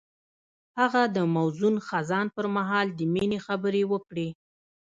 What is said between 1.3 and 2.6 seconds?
موزون خزان پر